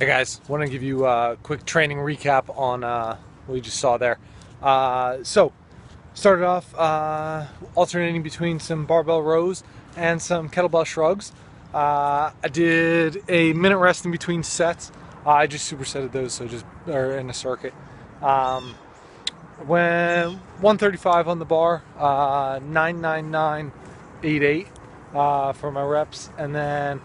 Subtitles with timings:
[0.00, 3.78] Hey guys, want to give you a quick training recap on uh, what you just
[3.78, 4.18] saw there.
[4.62, 5.52] Uh, so,
[6.14, 7.44] started off uh,
[7.74, 9.62] alternating between some barbell rows
[9.98, 11.32] and some kettlebell shrugs.
[11.74, 14.90] Uh, I did a minute rest in between sets.
[15.26, 17.74] I just supersetted those, so just are in a circuit.
[18.22, 18.74] Um,
[19.66, 24.66] when 135 on the bar, uh, 99988
[25.12, 27.02] uh, for my reps, and then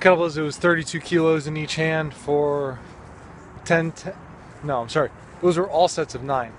[0.00, 2.78] kettlebells, it was 32 kilos in each hand for
[3.64, 4.14] 10, 10
[4.64, 5.10] no, I'm sorry.
[5.42, 6.52] Those were all sets of nine.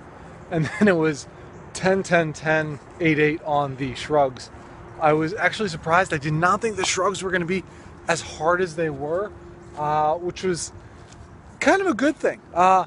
[0.50, 1.26] And then it was
[1.74, 4.50] 10, 10, 10, 8, 8 on the shrugs.
[5.00, 6.12] I was actually surprised.
[6.12, 7.64] I did not think the shrugs were going to be
[8.08, 9.30] as hard as they were,
[9.76, 10.72] uh, which was
[11.60, 12.40] kind of a good thing.
[12.52, 12.86] Uh,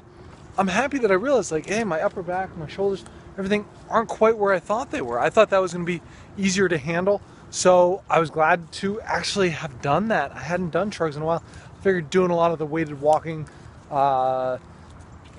[0.58, 3.04] I'm happy that I realized, like, hey, my upper back, my shoulders,
[3.38, 5.18] everything aren't quite where I thought they were.
[5.18, 6.02] I thought that was going to be
[6.36, 7.22] easier to handle.
[7.52, 10.32] So I was glad to actually have done that.
[10.32, 11.44] I hadn't done shrugs in a while.
[11.46, 13.46] I figured doing a lot of the weighted walking,
[13.90, 14.56] uh,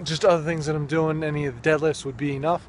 [0.03, 2.67] just other things that I'm doing, any of the deadlifts would be enough.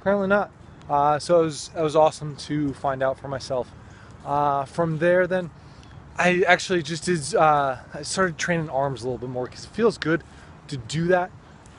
[0.00, 0.52] Apparently not.
[0.88, 3.68] Uh, so it was, it was awesome to find out for myself.
[4.24, 5.50] Uh, from there, then
[6.16, 7.34] I actually just did.
[7.34, 10.22] Uh, I started training arms a little bit more because it feels good
[10.68, 11.32] to do that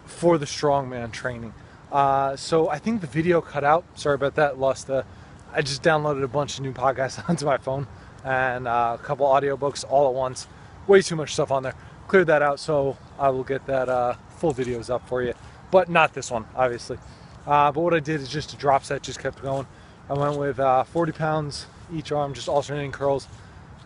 [0.05, 1.53] for the strongman training.
[1.89, 3.85] Uh, so I think the video cut out.
[3.95, 4.59] Sorry about that.
[4.59, 5.05] Lost the.
[5.53, 7.87] I just downloaded a bunch of new podcasts onto my phone
[8.23, 10.47] and uh, a couple audiobooks all at once.
[10.87, 11.75] Way too much stuff on there.
[12.07, 15.33] Cleared that out, so I will get that uh, full videos up for you,
[15.71, 16.97] but not this one, obviously.
[17.45, 19.67] Uh, but what I did is just a drop set, just kept going.
[20.09, 23.27] I went with uh, 40 pounds each arm, just alternating curls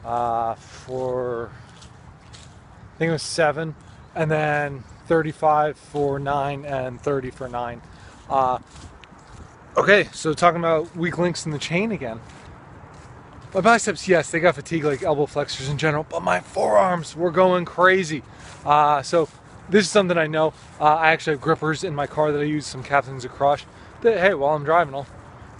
[0.05, 1.51] uh, for
[2.95, 3.75] I think it was seven,
[4.15, 7.81] and then 35 for nine and 30 for nine.
[9.77, 12.19] Okay, so talking about weak links in the chain again.
[13.53, 17.31] My biceps, yes, they got fatigue like elbow flexors in general, but my forearms were
[17.31, 18.21] going crazy.
[18.65, 19.29] Uh, so
[19.69, 20.53] this is something I know.
[20.77, 23.65] Uh, I actually have grippers in my car that I use, some Captains Crush.
[24.01, 25.07] That hey, while I'm driving, I'll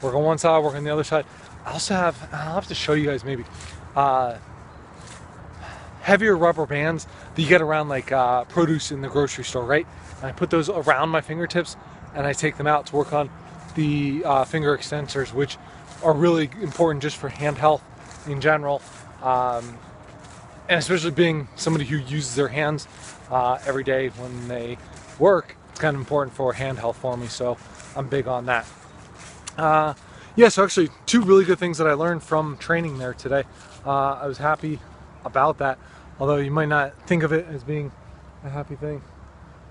[0.02, 1.25] work on one side, work on the other side.
[1.66, 3.46] I also have, I'll have to show you guys maybe,
[3.96, 4.40] uh,
[6.02, 9.88] heavier rubber bands that you get around like uh, produce in the grocery store, right?
[10.18, 11.78] And I put those around my fingertips
[12.13, 13.30] and I take them out to work on
[13.75, 15.57] the uh, finger extensors, which
[16.03, 17.83] are really important just for hand health
[18.27, 18.81] in general.
[19.21, 19.77] Um,
[20.69, 22.88] and especially being somebody who uses their hands
[23.29, 24.77] uh, every day when they
[25.19, 27.27] work, it's kind of important for hand health for me.
[27.27, 27.57] So
[27.95, 28.65] I'm big on that.
[29.57, 29.94] Uh,
[30.35, 33.44] yeah, so actually, two really good things that I learned from training there today.
[33.85, 34.79] Uh, I was happy
[35.25, 35.77] about that,
[36.19, 37.91] although you might not think of it as being
[38.45, 39.01] a happy thing.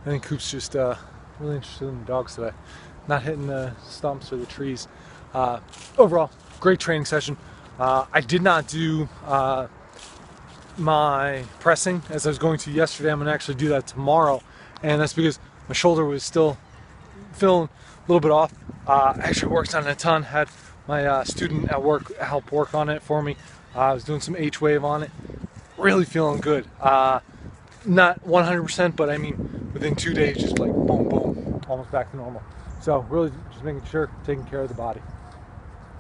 [0.03, 0.96] I think Coop's just uh,
[1.38, 2.53] really interested in dogs today,
[3.08, 4.88] not hitting the stumps or the trees.
[5.35, 5.61] Uh,
[5.99, 6.31] overall,
[6.61, 7.37] great training session.
[7.79, 9.69] Uh, I did not do uh,
[10.76, 13.11] my pressing as I was going to yesterday.
[13.11, 14.43] I'm to actually do that tomorrow,
[14.82, 15.38] and that's because
[15.69, 16.58] my shoulder was still
[17.32, 18.52] feeling a little bit off.
[18.87, 20.25] Uh, actually worked on it a ton.
[20.25, 20.49] Had
[20.87, 23.37] my uh, student at work help work on it for me.
[23.75, 25.11] Uh, I was doing some H wave on it.
[25.79, 26.67] Really feeling good.
[26.81, 27.20] Uh,
[27.87, 32.17] not 100%, but I mean within two days, just like boom, boom, almost back to
[32.17, 32.43] normal.
[32.81, 35.05] So really, just making sure taking care of the body.